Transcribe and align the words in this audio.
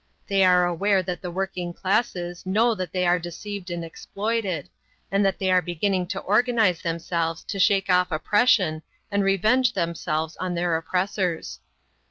They 0.25 0.43
are 0.43 0.65
aware 0.65 1.03
that 1.03 1.21
the 1.21 1.29
working 1.29 1.73
classes 1.75 2.43
know 2.43 2.73
that 2.73 2.91
they 2.91 3.05
are 3.05 3.19
deceived 3.19 3.69
and 3.69 3.85
exploited, 3.85 4.67
and 5.11 5.23
that 5.23 5.37
they 5.37 5.51
are 5.51 5.61
beginning 5.61 6.07
to 6.07 6.19
organize 6.21 6.81
themselves 6.81 7.43
to 7.43 7.59
shake 7.59 7.87
off 7.87 8.11
oppression 8.11 8.81
and 9.11 9.23
revenge 9.23 9.73
themselves 9.73 10.35
on 10.37 10.55
their 10.55 10.75
oppressors. 10.75 11.59